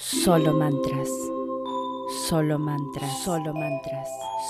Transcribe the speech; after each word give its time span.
Solo 0.00 0.54
mantras. 0.54 1.10
Solo 2.26 2.58
mantras. 2.58 3.22
Solo 3.22 3.52
mantras. 3.52 4.08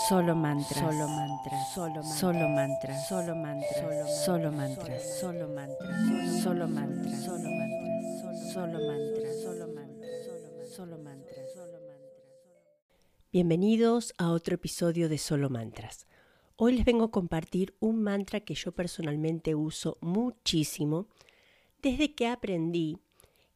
Solo 0.08 0.37
mantras. 0.37 0.87
Solo 0.87 1.08
mantras. 1.08 1.75
Solo 1.75 2.49
mantras. 2.49 3.09
Solo 3.09 3.35
mantras. 3.35 4.25
Solo 4.25 4.53
mantras. 4.53 5.13
Solo 5.19 5.89
mantras. 5.89 6.23
Solo 6.31 6.69
mantras. 6.69 7.25
Solo 7.25 7.49
mantras. 7.49 8.53
Solo 8.53 8.79
mantras. 8.79 9.43
Solo 9.43 9.67
mantras. 9.67 10.73
Solo 10.73 10.98
mantras. 10.98 11.53
Solo 11.53 11.80
mantras. 11.80 12.01
Bienvenidos 13.32 14.14
a 14.19 14.30
otro 14.30 14.55
episodio 14.55 15.09
de 15.09 15.19
Solo 15.19 15.51
Mantras. 15.51 16.07
Hoy 16.55 16.77
les 16.77 16.85
vengo 16.85 17.07
a 17.07 17.11
compartir 17.11 17.75
un 17.80 18.05
mantra 18.05 18.39
que 18.39 18.55
yo 18.55 18.71
personalmente 18.71 19.57
uso 19.57 19.98
muchísimo 20.01 21.09
desde 21.82 22.14
que 22.14 22.29
aprendí 22.29 23.01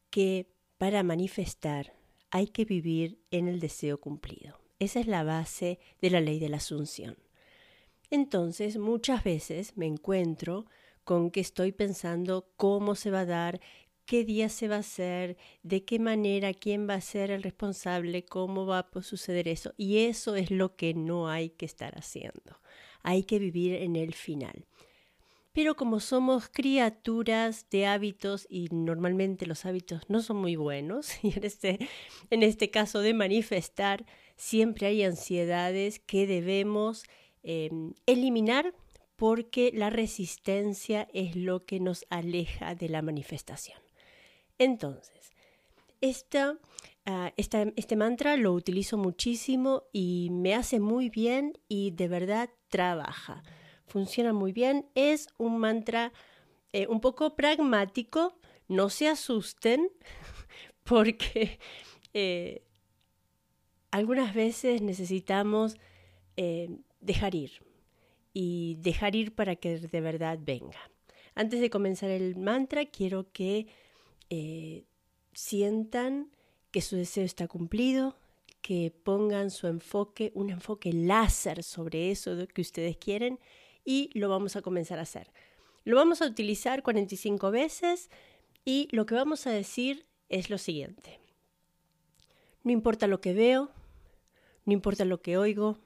que 0.09 0.54
para 0.77 1.03
manifestar 1.03 1.93
hay 2.31 2.47
que 2.47 2.65
vivir 2.65 3.19
en 3.31 3.47
el 3.47 3.59
deseo 3.59 3.99
cumplido. 3.99 4.59
Esa 4.79 4.99
es 4.99 5.07
la 5.07 5.23
base 5.23 5.79
de 6.01 6.09
la 6.09 6.19
ley 6.19 6.39
de 6.39 6.49
la 6.49 6.57
asunción. 6.57 7.17
Entonces, 8.09 8.77
muchas 8.77 9.23
veces 9.23 9.77
me 9.77 9.85
encuentro 9.85 10.65
con 11.03 11.31
que 11.31 11.39
estoy 11.39 11.71
pensando 11.71 12.51
cómo 12.57 12.95
se 12.95 13.09
va 13.09 13.21
a 13.21 13.25
dar, 13.25 13.61
qué 14.05 14.25
día 14.25 14.49
se 14.49 14.67
va 14.67 14.77
a 14.77 14.79
hacer, 14.79 15.37
de 15.63 15.85
qué 15.85 15.97
manera, 15.97 16.53
quién 16.53 16.89
va 16.89 16.95
a 16.95 17.01
ser 17.01 17.31
el 17.31 17.41
responsable, 17.41 18.25
cómo 18.25 18.65
va 18.65 18.79
a 18.79 19.01
suceder 19.01 19.47
eso. 19.47 19.73
Y 19.77 19.99
eso 19.99 20.35
es 20.35 20.51
lo 20.51 20.75
que 20.75 20.93
no 20.93 21.29
hay 21.29 21.51
que 21.51 21.65
estar 21.65 21.97
haciendo. 21.97 22.59
Hay 23.01 23.23
que 23.23 23.39
vivir 23.39 23.75
en 23.75 23.95
el 23.95 24.13
final 24.13 24.65
pero 25.55 25.77
como 25.77 26.01
somos 26.01 26.49
criaturas 26.49 27.67
de 27.71 27.87
hábitos 27.87 28.45
y 28.49 28.67
normalmente 28.71 29.45
los 29.45 29.65
hábitos 29.65 30.01
no 30.09 30.21
son 30.21 30.35
muy 30.35 30.57
buenos, 30.57 31.11
y 31.23 31.31
en 31.37 31.45
este, 31.45 31.79
en 32.29 32.43
este 32.43 32.69
caso 32.69 32.99
de 32.99 33.13
manifestar, 33.13 34.05
siempre 34.35 34.87
hay 34.87 35.03
ansiedades 35.03 35.99
que 35.99 36.27
debemos 36.27 37.05
em, 37.41 37.93
eliminar 38.05 38.75
porque 39.15 39.71
la 39.73 39.89
resistencia 39.89 41.07
es 41.13 41.37
lo 41.37 41.65
que 41.65 41.79
nos 41.79 42.05
aleja 42.09 42.75
de 42.75 42.89
la 42.89 43.01
manifestación. 43.01 43.79
Entonces, 44.57 45.31
ah, 47.05 47.31
este 47.37 47.95
mantra 47.95 48.35
lo 48.35 48.51
utilizo 48.51 48.97
muchísimo 48.97 49.83
y 49.93 50.27
me 50.31 50.53
hace 50.53 50.81
muy 50.81 51.09
bien 51.09 51.53
y 51.69 51.91
de 51.91 52.09
verdad 52.09 52.49
trabaja 52.67 53.41
funciona 53.85 54.33
muy 54.33 54.51
bien. 54.51 54.85
Es 54.95 55.27
un 55.37 55.57
mantra 55.57 56.11
eh, 56.73 56.87
un 56.87 56.99
poco 56.99 57.37
pragmático, 57.37 58.37
no 58.67 58.89
se 58.89 59.07
asusten 59.07 59.89
porque 60.83 61.57
eh, 62.13 62.63
algunas 63.91 64.33
veces 64.33 64.81
necesitamos 64.81 65.77
eh, 66.35 66.69
dejar 66.99 67.33
ir 67.33 67.63
y 68.33 68.75
dejar 68.81 69.15
ir 69.15 69.33
para 69.33 69.55
que 69.55 69.79
de 69.79 70.01
verdad 70.01 70.37
venga. 70.41 70.79
Antes 71.33 71.61
de 71.61 71.69
comenzar 71.69 72.09
el 72.09 72.35
mantra, 72.35 72.85
quiero 72.85 73.31
que 73.31 73.67
sientan 75.31 76.29
que 76.71 76.81
su 76.81 76.97
deseo 76.97 77.23
está 77.23 77.47
cumplido, 77.47 78.17
que 78.61 78.91
pongan 79.03 79.49
su 79.49 79.67
enfoque, 79.67 80.33
un 80.35 80.49
enfoque 80.49 80.91
láser 80.91 81.63
sobre 81.63 82.11
eso 82.11 82.35
que 82.47 82.61
ustedes 82.61 82.97
quieren 82.97 83.39
y 83.85 84.09
lo 84.17 84.27
vamos 84.27 84.55
a 84.55 84.61
comenzar 84.61 84.99
a 84.99 85.03
hacer. 85.03 85.31
Lo 85.85 85.95
vamos 85.95 86.21
a 86.21 86.25
utilizar 86.25 86.83
45 86.83 87.51
veces 87.51 88.09
y 88.65 88.89
lo 88.91 89.05
que 89.05 89.15
vamos 89.15 89.45
a 89.47 89.51
decir 89.51 90.07
es 90.27 90.49
lo 90.49 90.57
siguiente. 90.57 91.19
No 92.63 92.71
importa 92.71 93.07
lo 93.07 93.21
que 93.21 93.33
veo, 93.33 93.71
no 94.65 94.73
importa 94.73 95.05
lo 95.05 95.21
que 95.21 95.37
oigo, 95.37 95.77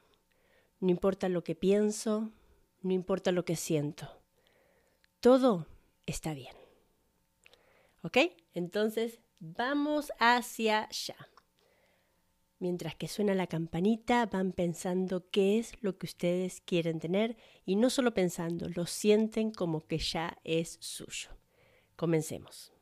no 0.80 0.90
importa 0.90 1.28
lo 1.28 1.44
que 1.44 1.56
pienso, 1.56 2.32
no 2.82 2.94
importa 2.94 3.34
lo 3.34 3.44
que 3.44 3.58
siento. 3.58 4.22
Todo 5.20 5.68
está 6.06 6.34
bien. 6.34 6.56
¿Ok? 8.02 8.18
Entonces, 8.54 9.20
vamos 9.40 10.14
hacia 10.20 10.86
allá. 10.86 11.18
Mientras 12.62 12.94
que 12.94 13.08
suena 13.08 13.36
la 13.36 13.48
campanita, 13.48 14.26
van 14.26 14.52
pensando 14.52 15.30
qué 15.32 15.60
es 15.60 15.72
lo 15.82 15.98
que 15.98 16.08
ustedes 16.08 16.60
quieren 16.60 17.00
tener 17.00 17.38
y 17.66 17.78
no 17.78 17.90
solo 17.90 18.14
pensando, 18.14 18.68
lo 18.68 18.86
sienten 18.86 19.52
como 19.52 19.80
que 19.88 19.98
ya 19.98 20.38
es 20.44 20.78
suyo. 20.82 21.30
Comencemos. 21.96 22.74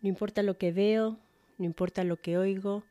No 0.00 0.08
importa 0.08 0.42
lo 0.42 0.56
que 0.56 0.72
veo, 0.72 1.18
no 1.58 1.66
importa 1.66 2.02
lo 2.02 2.16
que 2.22 2.38
oigo, 2.38 2.84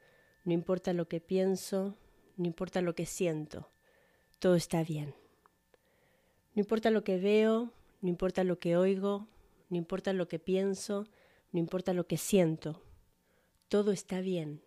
no 0.43 0.53
importa 0.53 0.93
lo 0.93 1.07
que 1.07 1.19
pienso, 1.19 1.97
no 2.35 2.45
importa 2.45 2.81
lo 2.81 2.93
que 2.93 3.07
siento 3.07 3.71
todo 4.39 4.55
está 4.55 4.83
bien. 4.83 5.15
No 6.53 6.61
importa 6.61 6.91
lo 6.91 7.03
que 7.03 7.17
veo, 7.17 7.71
no 8.01 8.09
importa 8.09 8.43
lo 8.43 8.59
que 8.59 8.77
oigo, 8.77 9.27
no 9.69 9.77
importa 9.77 10.13
lo 10.13 10.27
que 10.27 10.39
pienso, 10.39 11.07
no 11.51 11.59
importa 11.59 11.93
lo 11.93 12.07
que 12.07 12.17
siento, 12.17 12.81
todo 13.67 13.91
está 13.91 14.21
bien. 14.21 14.61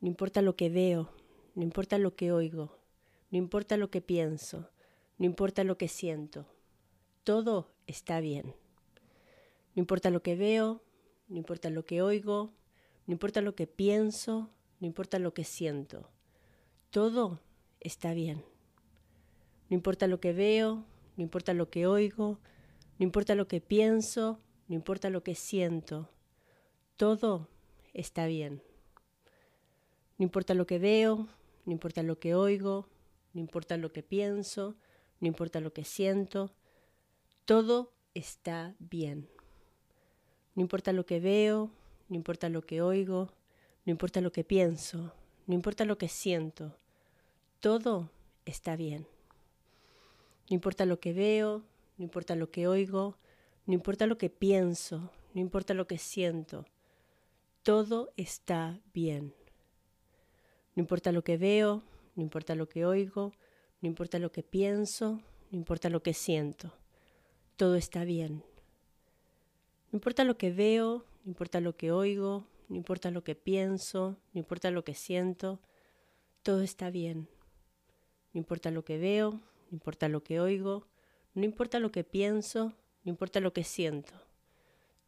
No 0.00 0.08
importa 0.08 0.42
lo 0.42 0.54
que 0.56 0.70
veo, 0.70 1.10
no 1.54 1.62
importa 1.62 1.98
lo 1.98 2.14
que 2.14 2.30
oigo, 2.30 2.78
no 3.30 3.38
importa 3.38 3.76
lo 3.76 3.90
que 3.90 4.00
pienso, 4.00 4.70
no 5.18 5.26
importa 5.26 5.64
lo 5.64 5.76
que 5.76 5.88
siento, 5.88 6.46
todo 7.24 7.72
está 7.86 8.20
bien. 8.20 8.54
No 9.74 9.80
importa 9.80 10.10
lo 10.10 10.22
que 10.22 10.36
veo, 10.36 10.82
no 11.28 11.36
importa 11.36 11.70
lo 11.70 11.84
que 11.84 12.02
oigo, 12.02 12.52
no 13.06 13.12
importa 13.12 13.40
lo 13.40 13.54
que 13.54 13.66
pienso, 13.66 14.50
no 14.80 14.86
importa 14.86 15.18
lo 15.18 15.34
que 15.34 15.44
siento, 15.44 16.08
todo 16.90 17.40
está 17.80 18.12
bien. 18.14 18.44
No 19.68 19.74
importa 19.74 20.06
lo 20.06 20.20
que 20.20 20.32
veo, 20.32 20.84
no 21.16 21.22
importa 21.22 21.52
lo 21.54 21.70
que 21.70 21.86
oigo, 21.86 22.38
no 22.98 23.04
importa 23.04 23.34
lo 23.34 23.48
que 23.48 23.60
pienso, 23.60 24.40
no 24.66 24.74
importa 24.74 25.10
lo 25.10 25.22
que 25.22 25.34
siento, 25.34 26.10
todo 26.96 27.48
está 27.92 28.26
bien. 28.26 28.62
No 30.16 30.24
importa 30.24 30.54
lo 30.54 30.66
que 30.66 30.78
veo, 30.78 31.28
no 31.64 31.72
importa 31.72 32.02
lo 32.02 32.18
que 32.18 32.34
oigo, 32.34 32.88
no 33.32 33.40
importa 33.40 33.76
lo 33.76 33.92
que 33.92 34.02
pienso, 34.02 34.76
no 35.20 35.28
importa 35.28 35.60
lo 35.60 35.72
que 35.72 35.84
siento, 35.84 36.54
todo 37.44 37.92
está 38.14 38.74
bien. 38.78 39.28
No 40.54 40.62
importa 40.62 40.92
lo 40.92 41.06
que 41.06 41.20
veo, 41.20 41.70
no 42.08 42.16
importa 42.16 42.48
lo 42.48 42.62
que 42.62 42.82
oigo, 42.82 43.32
no 43.84 43.92
importa 43.92 44.20
lo 44.20 44.32
que 44.32 44.44
pienso, 44.44 45.14
no 45.46 45.54
importa 45.54 45.84
lo 45.84 45.98
que 45.98 46.08
siento, 46.08 46.78
todo 47.60 48.10
está 48.44 48.76
bien. 48.76 49.06
No 50.48 50.54
importa 50.54 50.86
lo 50.86 51.00
que 51.00 51.12
veo, 51.12 51.64
no 51.96 52.04
importa 52.04 52.34
lo 52.34 52.50
que 52.50 52.66
oigo, 52.66 53.16
no 53.66 53.74
importa 53.74 54.06
lo 54.06 54.16
que 54.16 54.30
pienso, 54.30 55.10
no 55.34 55.40
importa 55.40 55.74
lo 55.74 55.86
que 55.86 55.98
siento, 55.98 56.64
todo 57.62 58.12
está 58.16 58.80
bien. 58.94 59.34
No 60.74 60.80
importa 60.80 61.12
lo 61.12 61.22
que 61.22 61.36
veo, 61.36 61.82
no 62.14 62.22
importa 62.22 62.54
lo 62.54 62.68
que 62.68 62.86
oigo, 62.86 63.32
no 63.80 63.88
importa 63.88 64.18
lo 64.18 64.32
que 64.32 64.42
pienso, 64.42 65.20
no 65.50 65.58
importa 65.58 65.90
lo 65.90 66.02
que 66.02 66.14
siento, 66.14 66.72
todo 67.56 67.74
está 67.74 68.04
bien. 68.04 68.44
No 69.90 69.96
importa 69.96 70.24
lo 70.24 70.38
que 70.38 70.50
veo, 70.52 71.04
no 71.24 71.30
importa 71.30 71.60
lo 71.60 71.76
que 71.76 71.90
oigo, 71.90 72.46
no 72.68 72.76
importa 72.76 73.10
lo 73.10 73.24
que 73.24 73.34
pienso, 73.34 74.16
no 74.32 74.38
importa 74.40 74.70
lo 74.70 74.84
que 74.84 74.94
siento, 74.94 75.60
todo 76.42 76.62
está 76.62 76.90
bien. 76.90 77.28
No 78.32 78.38
importa 78.38 78.70
lo 78.70 78.84
que 78.84 78.98
veo, 78.98 79.32
no 79.32 79.72
importa 79.72 80.08
lo 80.08 80.22
que 80.22 80.40
oigo, 80.40 80.86
no 81.34 81.44
importa 81.44 81.78
lo 81.78 81.92
que 81.92 82.04
pienso, 82.04 82.74
no 83.04 83.10
importa 83.10 83.40
lo 83.40 83.52
que 83.52 83.64
siento. 83.64 84.14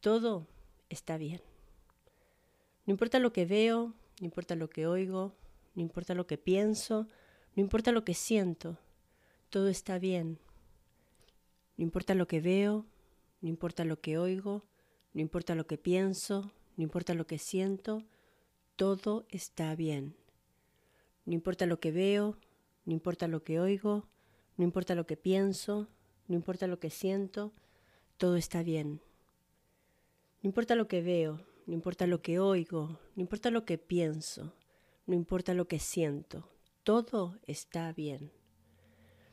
Todo 0.00 0.46
está 0.88 1.16
bien. 1.16 1.42
No 2.86 2.92
importa 2.92 3.18
lo 3.18 3.32
que 3.32 3.46
veo, 3.46 3.94
no 4.20 4.24
importa 4.24 4.54
lo 4.54 4.70
que 4.70 4.86
oigo, 4.86 5.34
no 5.74 5.82
importa 5.82 6.14
lo 6.14 6.26
que 6.26 6.38
pienso, 6.38 7.06
no 7.54 7.62
importa 7.62 7.92
lo 7.92 8.04
que 8.04 8.14
siento. 8.14 8.78
Todo 9.50 9.68
está 9.68 9.98
bien. 9.98 10.38
No 11.76 11.84
importa 11.84 12.14
lo 12.14 12.26
que 12.26 12.40
veo, 12.40 12.86
no 13.40 13.48
importa 13.48 13.84
lo 13.84 14.00
que 14.00 14.18
oigo, 14.18 14.64
no 15.12 15.20
importa 15.20 15.54
lo 15.54 15.66
que 15.66 15.78
pienso, 15.78 16.52
no 16.76 16.82
importa 16.82 17.14
lo 17.14 17.26
que 17.26 17.38
siento, 17.38 18.04
todo 18.76 19.26
está 19.30 19.74
bien. 19.74 20.16
No 21.24 21.34
importa 21.34 21.66
lo 21.66 21.80
que 21.80 21.90
veo, 21.90 22.36
no 22.84 22.92
importa 22.92 23.28
lo 23.28 23.42
que 23.44 23.60
oigo, 23.60 24.08
no 24.56 24.64
importa 24.64 24.94
lo 24.94 25.06
que 25.06 25.16
pienso, 25.16 25.88
no 26.26 26.34
importa 26.34 26.66
lo 26.66 26.78
que 26.78 26.90
siento, 26.90 27.52
todo 28.16 28.36
está 28.36 28.62
bien. 28.62 29.00
No 30.42 30.48
importa 30.48 30.74
lo 30.74 30.88
que 30.88 31.02
veo, 31.02 31.44
no 31.66 31.74
importa 31.74 32.06
lo 32.06 32.22
que 32.22 32.38
oigo, 32.38 32.98
no 33.14 33.20
importa 33.22 33.50
lo 33.50 33.64
que 33.64 33.78
pienso, 33.78 34.54
no 35.06 35.14
importa 35.14 35.54
lo 35.54 35.68
que 35.68 35.78
siento, 35.78 36.48
todo 36.82 37.38
está 37.46 37.92
bien. 37.92 38.32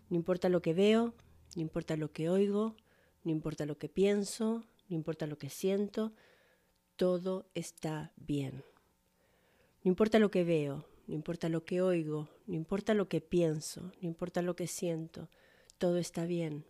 No 0.10 0.18
importa 0.18 0.50
lo 0.50 0.62
que 0.62 0.74
veo, 0.74 1.14
no 1.56 1.62
importa 1.62 1.98
lo 1.98 2.12
que 2.12 2.30
oigo, 2.30 2.76
no 3.24 3.32
importa 3.32 3.66
lo 3.66 3.78
que 3.78 3.90
pienso, 3.90 4.64
no 4.90 4.96
importa 4.96 5.28
lo 5.28 5.38
que 5.38 5.50
siento, 5.50 6.14
todo 6.96 7.50
está 7.54 8.14
bien. 8.16 8.64
No 9.84 9.90
importa 9.90 10.20
lo 10.20 10.32
que 10.32 10.44
veo, 10.44 10.88
no 11.08 11.16
importa 11.16 11.48
lo 11.48 11.64
que 11.64 11.82
oigo, 11.82 12.28
no 12.46 12.56
importa 12.56 12.94
lo 12.94 13.08
que 13.08 13.22
pienso, 13.22 13.94
no 14.02 14.08
importa 14.08 14.42
lo 14.42 14.56
que 14.56 14.68
siento, 14.68 15.30
todo 15.78 15.98
está 15.98 16.26
bien. 16.26 16.66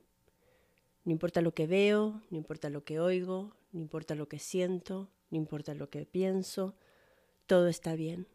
No 1.03 1.11
importa 1.11 1.41
lo 1.41 1.53
que 1.53 1.65
veo, 1.65 2.21
no 2.29 2.37
importa 2.37 2.69
lo 2.69 2.83
que 2.83 2.99
oigo, 2.99 3.55
no 3.71 3.79
importa 3.79 4.13
lo 4.13 4.27
que 4.27 4.39
siento, 4.39 5.09
no 5.31 5.37
importa 5.37 5.73
lo 5.73 5.89
que 5.89 6.05
pienso, 6.05 6.75
todo 7.47 7.67
está 7.67 7.95
bien. 7.95 8.27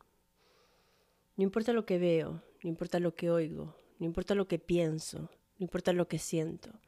No 1.36 1.44
importa 1.44 1.72
lo 1.72 1.86
que 1.86 1.98
veo, 1.98 2.42
no 2.62 2.68
importa 2.68 2.98
lo 2.98 3.14
que 3.14 3.30
oigo, 3.30 3.76
no 3.98 4.06
importa 4.06 4.34
lo 4.34 4.48
que 4.48 4.58
pienso, 4.58 5.30
no 5.58 5.64
importa 5.64 5.92
lo 5.92 6.08
que 6.08 6.18
siento, 6.18 6.80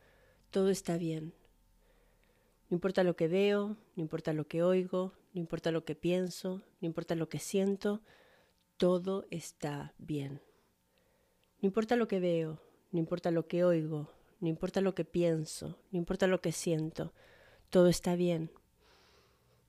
todo 0.51 0.71
está 0.71 0.97
bien. 0.97 1.35
No 2.69 2.77
importa 2.77 3.05
lo 3.05 3.15
que 3.15 3.29
veo, 3.29 3.77
no 3.95 4.03
importa 4.03 4.33
lo 4.33 4.49
que 4.49 4.63
oigo, 4.63 5.13
no 5.33 5.41
importa 5.41 5.71
lo 5.71 5.85
que 5.85 5.95
pienso, 5.95 6.63
no 6.81 6.87
importa 6.87 7.15
lo 7.15 7.29
que 7.29 7.39
siento, 7.39 8.03
todo 8.77 9.27
está 9.31 9.95
bien. 9.99 10.43
No 11.61 11.67
importa 11.67 11.97
lo 11.97 12.09
que 12.09 12.21
veo, 12.21 12.61
no 12.91 12.99
importa 12.99 13.31
lo 13.31 13.47
que 13.47 13.65
oigo, 13.65 14.11
no 14.41 14.49
importa 14.49 14.81
lo 14.81 14.95
que 14.95 15.05
pienso, 15.05 15.79
no 15.91 15.99
importa 15.99 16.27
lo 16.27 16.41
que 16.41 16.53
siento, 16.53 17.13
todo 17.71 17.89
está 17.89 18.17
bien. 18.17 18.51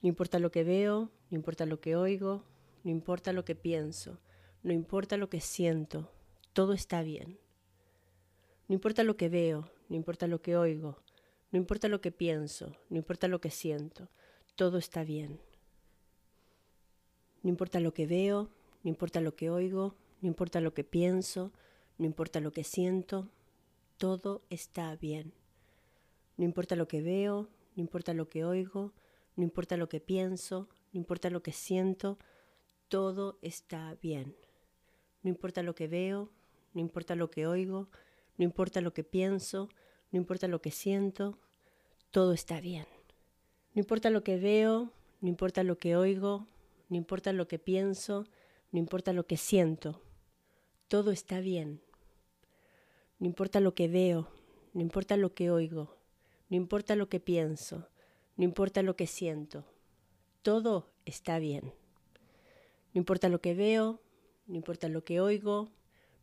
No 0.01 0.09
importa 0.09 0.39
lo 0.39 0.51
que 0.51 0.63
veo, 0.63 1.11
no 1.29 1.37
importa 1.37 1.65
lo 1.65 1.79
que 1.79 1.95
oigo, 1.95 2.43
no 2.83 2.91
importa 2.91 3.31
lo 3.31 3.45
que 3.45 3.55
pienso, 3.55 4.19
no 4.63 4.73
importa 4.73 5.17
lo 5.17 5.29
que 5.29 5.39
siento, 5.39 6.11
todo 6.53 6.73
está 6.73 7.01
bien. 7.01 7.39
No 8.67 8.75
importa 8.75 9.03
lo 9.03 9.15
que 9.15 9.29
veo, 9.29 9.71
no 9.89 9.95
importa 9.95 10.27
lo 10.27 10.41
que 10.41 10.57
oigo, 10.57 10.97
no 11.51 11.57
importa 11.57 11.87
lo 11.87 12.01
que 12.01 12.11
pienso, 12.11 12.75
no 12.89 12.97
importa 12.97 13.27
lo 13.27 13.39
que 13.39 13.51
siento, 13.51 14.09
todo 14.55 14.77
está 14.77 15.03
bien. 15.03 15.39
No 17.43 17.49
importa 17.49 17.79
lo 17.79 17.93
que 17.93 18.07
veo, 18.07 18.49
no 18.85 18.89
importa 18.89 19.19
lo 19.19 19.35
que 19.35 19.49
oigo, 19.49 19.95
no 20.21 20.27
importa 20.27 20.61
lo 20.61 20.75
que 20.75 20.83
pienso, 20.83 21.51
no 21.97 22.05
importa 22.05 22.39
lo 22.39 22.51
que 22.51 22.63
siento, 22.63 23.31
todo 23.97 24.43
está 24.51 24.95
bien. 24.95 25.33
No 26.37 26.45
importa 26.45 26.75
lo 26.75 26.87
que 26.87 27.01
veo, 27.01 27.49
no 27.75 27.81
importa 27.81 28.13
lo 28.13 28.29
que 28.29 28.45
oigo, 28.45 28.93
no 29.35 29.43
importa 29.43 29.75
lo 29.75 29.89
que 29.89 29.99
pienso, 30.01 30.69
no 30.93 30.99
importa 30.99 31.31
lo 31.31 31.41
que 31.41 31.51
siento, 31.51 32.19
todo 32.87 33.39
está 33.41 33.95
bien. 34.03 34.35
No 35.23 35.31
importa 35.31 35.63
lo 35.63 35.73
que 35.73 35.87
veo, 35.87 36.29
no 36.75 36.79
importa 36.79 37.15
lo 37.15 37.31
que 37.31 37.47
oigo, 37.47 37.89
no 38.37 38.45
importa 38.45 38.81
lo 38.81 38.93
que 38.93 39.03
pienso, 39.03 39.67
no 40.11 40.19
importa 40.19 40.47
lo 40.47 40.61
que 40.61 40.69
siento, 40.69 41.39
todo 42.11 42.33
está 42.33 42.61
bien. 42.61 42.85
No 43.73 43.79
importa 43.79 44.11
lo 44.11 44.23
que 44.23 44.37
veo, 44.37 44.91
no 45.21 45.27
importa 45.27 45.63
lo 45.63 45.79
que 45.79 45.95
oigo, 45.95 46.45
no 46.87 46.97
importa 46.97 47.33
lo 47.33 47.47
que 47.47 47.57
pienso, 47.57 48.27
no 48.75 48.79
importa 48.79 49.13
lo 49.13 49.25
que 49.25 49.37
siento, 49.37 50.01
todo 50.89 51.11
está 51.11 51.39
bien. 51.39 51.81
No 53.19 53.25
importa 53.25 53.61
lo 53.61 53.73
que 53.73 53.87
veo, 53.87 54.27
no 54.73 54.81
importa 54.81 55.15
lo 55.15 55.33
que 55.33 55.49
oigo, 55.49 55.95
no 56.49 56.57
importa 56.57 56.97
lo 56.97 57.07
que 57.07 57.21
pienso, 57.21 57.87
no 58.35 58.43
importa 58.43 58.81
lo 58.81 58.97
que 58.97 59.07
siento, 59.07 59.63
todo 60.41 60.91
está 61.05 61.39
bien. 61.39 61.73
No 62.93 62.99
importa 62.99 63.29
lo 63.29 63.39
que 63.39 63.53
veo, 63.53 64.01
no 64.45 64.57
importa 64.57 64.89
lo 64.89 65.05
que 65.05 65.21
oigo, 65.21 65.71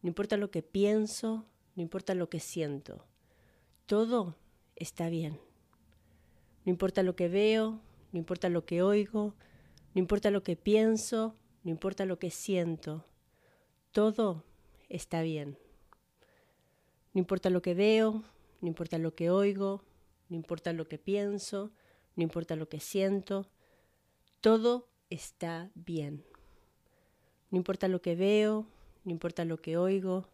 no 0.03 0.09
importa 0.09 0.37
lo 0.37 0.51
que 0.51 0.63
pienso, 0.63 1.47
no 1.75 1.81
importa 1.83 2.15
lo 2.15 2.29
que 2.29 2.39
siento, 2.39 3.07
todo 3.87 4.37
está 4.77 5.09
bien. 5.09 5.41
No 6.67 6.71
importa 6.71 7.03
lo 7.03 7.17
que 7.17 7.31
veo, 7.31 7.81
no 8.13 8.19
importa 8.19 8.51
lo 8.51 8.67
que 8.67 8.83
oigo, 8.83 9.37
no 9.95 10.01
importa 10.01 10.31
lo 10.31 10.43
que 10.43 10.55
pienso, 10.55 11.35
no 11.63 11.71
importa 11.71 12.05
lo 12.05 12.19
que 12.19 12.31
siento, 12.31 13.05
todo 13.93 14.45
está 14.89 15.23
bien. 15.23 15.59
No 17.13 17.21
importa 17.21 17.51
lo 17.51 17.63
que 17.63 17.75
veo, 17.75 18.25
no 18.61 18.69
importa 18.69 18.99
lo 18.99 19.15
que 19.15 19.31
oigo, 19.31 19.85
no 20.29 20.37
importa 20.37 20.73
lo 20.73 20.89
que 20.89 20.99
pienso, 20.99 21.71
no 22.17 22.23
importa 22.23 22.57
lo 22.57 22.69
que 22.69 22.81
siento, 22.81 23.49
todo 24.41 24.89
está 25.11 25.71
bien. 25.75 26.25
No 27.51 27.59
importa 27.59 27.87
lo 27.87 28.01
que 28.01 28.17
veo, 28.17 28.67
no 29.05 29.13
importa 29.13 29.45
lo 29.45 29.59
que 29.59 29.77
oigo, 29.77 30.29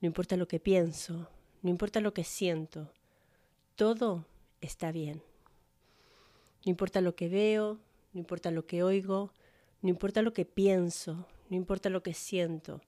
no 0.00 0.06
importa 0.06 0.36
lo 0.36 0.48
que 0.48 0.58
pienso, 0.58 1.28
no 1.60 1.70
importa 1.70 2.00
lo 2.00 2.14
que 2.14 2.24
siento, 2.24 2.92
todo 3.76 4.26
está 4.60 4.90
bien. 4.90 5.22
No 6.64 6.70
importa 6.70 7.00
lo 7.00 7.14
que 7.14 7.28
veo, 7.28 7.78
no 8.12 8.20
importa 8.20 8.50
lo 8.50 8.66
que 8.66 8.82
oigo, 8.82 9.32
no 9.82 9.88
importa 9.88 10.22
lo 10.22 10.32
que 10.32 10.44
pienso, 10.44 11.26
no 11.50 11.56
importa 11.56 11.90
lo 11.90 12.02
que 12.02 12.14
siento, 12.14 12.80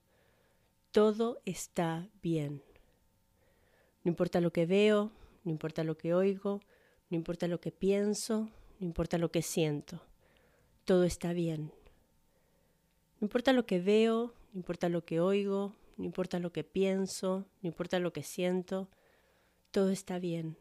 todo 0.91 1.41
está 1.43 2.09
bien. 2.23 2.63
No 4.03 4.09
importa 4.09 4.39
lo 4.39 4.51
que 4.51 4.65
veo, 4.65 5.11
no 5.43 5.51
importa 5.51 5.83
lo 5.83 5.97
que 5.97 6.13
oigo, 6.13 6.61
no 7.09 7.17
importa 7.17 7.47
lo 7.47 7.59
que 7.59 7.71
pienso, 7.71 8.49
no 8.79 8.87
importa 8.87 9.17
lo 9.17 9.29
que 9.29 9.41
siento, 9.41 10.01
todo 10.85 11.03
está 11.03 11.33
bien. 11.33 11.73
No 13.19 13.25
importa 13.25 13.51
lo 13.51 13.65
que 13.65 13.81
veo, 13.81 14.33
no 14.53 14.59
importa 14.59 14.87
lo 14.87 15.03
que 15.03 15.19
oigo, 15.19 15.75
no 15.97 16.05
importa 16.05 16.39
lo 16.39 16.53
que 16.53 16.63
pienso, 16.63 17.45
no 17.61 17.67
importa 17.67 17.99
lo 17.99 18.13
que 18.13 18.23
siento, 18.23 18.89
todo 19.71 19.89
está 19.89 20.17
bien. 20.17 20.57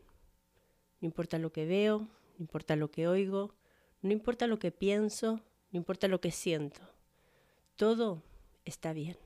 No 1.00 1.06
importa 1.06 1.38
lo 1.38 1.52
que 1.52 1.64
veo, 1.64 2.08
no 2.38 2.40
importa 2.40 2.74
lo 2.74 2.90
que 2.90 3.06
oigo, 3.06 3.54
no 4.02 4.10
importa 4.10 4.48
lo 4.48 4.58
que 4.58 4.72
pienso, 4.72 5.40
no 5.74 5.78
importa 5.78 6.06
lo 6.06 6.20
que 6.20 6.30
siento, 6.30 6.80
todo 7.74 8.22
está 8.64 8.92
bien. 8.92 9.16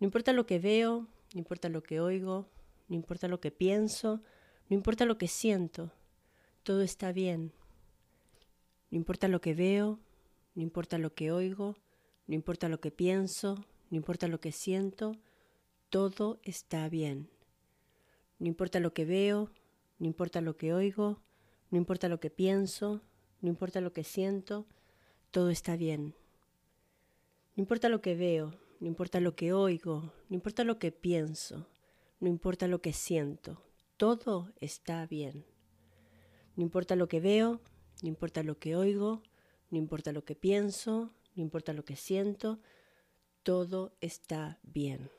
No 0.00 0.06
importa 0.06 0.32
lo 0.32 0.46
que 0.46 0.58
veo, 0.58 1.06
no 1.34 1.38
importa 1.38 1.68
lo 1.68 1.82
que 1.82 2.00
oigo, 2.00 2.48
no 2.88 2.96
importa 2.96 3.28
lo 3.28 3.38
que 3.38 3.50
pienso, 3.50 4.22
no 4.70 4.74
importa 4.74 5.04
lo 5.04 5.18
que 5.18 5.28
siento, 5.28 5.92
todo 6.62 6.80
está 6.80 7.12
bien. 7.12 7.52
No 8.90 8.96
importa 8.96 9.28
lo 9.28 9.42
que 9.42 9.52
veo, 9.52 9.98
no 10.54 10.62
importa 10.62 10.96
lo 10.96 11.12
que 11.12 11.30
oigo, 11.30 11.76
no 12.26 12.34
importa 12.34 12.70
lo 12.70 12.80
que 12.80 12.90
pienso, 12.90 13.66
no 13.90 13.98
importa 13.98 14.28
lo 14.28 14.40
que 14.40 14.50
siento, 14.50 15.18
todo 15.90 16.40
está 16.42 16.88
bien. 16.88 17.28
No 18.38 18.46
importa 18.46 18.80
lo 18.80 18.94
que 18.94 19.04
veo, 19.04 19.50
no 19.98 20.06
importa 20.06 20.40
lo 20.40 20.56
que 20.56 20.72
oigo, 20.72 21.20
no 21.70 21.76
importa 21.76 22.08
lo 22.08 22.18
que 22.18 22.30
pienso, 22.30 23.02
no 23.42 23.50
importa 23.50 23.82
lo 23.82 23.92
que 23.92 24.04
siento, 24.04 24.66
todo 25.32 25.48
está 25.48 25.76
bien. 25.76 26.14
No 27.56 27.62
importa 27.62 27.88
lo 27.88 28.02
que 28.02 28.14
veo, 28.14 28.52
no 28.80 28.86
importa 28.86 29.18
lo 29.18 29.34
que 29.34 29.54
oigo, 29.54 30.12
no 30.28 30.34
importa 30.34 30.62
lo 30.62 30.78
que 30.78 30.92
pienso, 30.92 31.66
no 32.20 32.28
importa 32.28 32.68
lo 32.68 32.82
que 32.82 32.92
siento, 32.92 33.62
todo 33.96 34.52
está 34.60 35.06
bien. 35.06 35.46
No 36.54 36.62
importa 36.62 36.96
lo 36.96 37.08
que 37.08 37.20
veo, 37.20 37.62
no 38.02 38.08
importa 38.08 38.42
lo 38.42 38.58
que 38.58 38.76
oigo, 38.76 39.22
no 39.70 39.78
importa 39.78 40.12
lo 40.12 40.22
que 40.22 40.34
pienso, 40.34 41.14
no 41.34 41.42
importa 41.42 41.72
lo 41.72 41.84
que 41.86 41.96
siento, 41.96 42.60
todo 43.42 43.94
está 44.02 44.58
bien. 44.62 45.10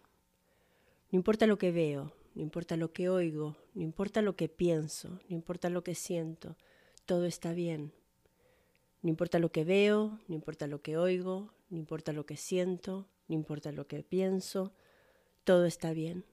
No 1.11 1.17
importa 1.17 1.47
lo 1.47 1.57
que 1.57 1.71
veo, 1.71 2.13
no 2.35 2.43
importa 2.43 2.77
lo 2.77 2.93
que 2.93 3.09
oigo, 3.09 3.57
no 3.73 3.81
importa 3.81 4.21
lo 4.21 4.35
que 4.35 4.47
pienso, 4.47 5.19
no 5.27 5.35
importa 5.35 5.71
lo 5.71 5.83
que 5.83 5.95
siento, 5.95 6.55
todo 7.05 7.25
está 7.25 7.53
bien. 7.53 7.93
No 9.03 9.09
importa 9.09 9.37
lo 9.37 9.51
que 9.51 9.65
veo, 9.65 10.19
no 10.27 10.33
importa 10.33 10.65
lo 10.65 10.81
que 10.81 10.97
oigo, 10.97 11.53
no 11.69 11.77
importa 11.77 12.13
lo 12.13 12.25
que 12.25 12.37
siento, 12.37 13.09
no 13.27 13.35
importa 13.35 13.73
lo 13.73 13.85
que 13.85 14.01
pienso, 14.01 14.73
todo 15.43 15.65
está 15.65 15.91
bien. 15.91 16.25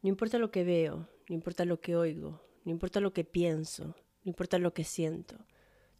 No 0.00 0.08
importa 0.08 0.38
lo 0.38 0.50
que 0.50 0.64
veo, 0.64 1.08
no 1.28 1.34
importa 1.34 1.66
lo 1.66 1.80
que 1.80 1.94
oigo, 1.94 2.42
no 2.64 2.72
importa 2.72 3.00
lo 3.00 3.12
que 3.12 3.24
pienso, 3.24 3.88
no 4.24 4.30
importa 4.30 4.58
lo 4.58 4.72
que 4.72 4.84
siento, 4.84 5.36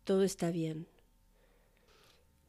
todo 0.04 0.22
está 0.22 0.50
bien. 0.50 0.88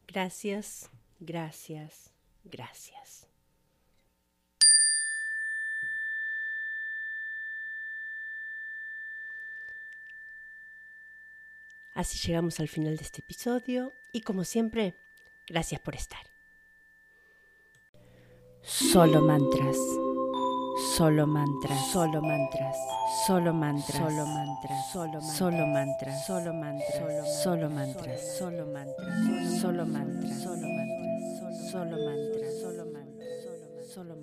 Gracias, 0.07 0.89
gracias, 1.19 2.13
gracias. 2.45 3.26
Así 11.97 12.19
llegamos 12.27 12.59
al 12.59 12.67
final 12.67 12.95
de 12.95 13.03
este 13.03 13.21
episodio 13.21 13.91
y 14.11 14.21
como 14.21 14.43
siempre, 14.43 14.93
gracias 15.47 15.81
por 15.81 15.95
estar. 15.95 16.21
Solo 18.61 19.19
mantras. 19.23 19.75
Solo 20.95 21.25
mantras. 21.25 21.91
Solo 21.91 22.21
mantras. 22.21 22.77
Solo 23.25 23.51
mantras. 23.51 23.97
Solo 23.97 24.27
mantras. 24.27 24.91
Solo 24.93 25.65
mantras. 25.65 26.25
Solo 26.27 26.53
mantras. 26.53 26.53
Solo 26.53 26.53
mantras. 26.53 27.43
Solo 27.43 27.69
mantras. 27.69 28.37
Solo 28.37 28.65
mantras. 28.67 29.59
Solo 29.59 29.85
mantras. 29.87 30.39
Solo 30.39 30.43
mantras. 30.43 30.43
Solo 30.43 30.67
mantras. 30.77 31.17
Solo 31.71 31.97
mantras. 31.97 32.61
solo 32.61 32.85
mantras, 32.85 33.87
solo 33.91 34.15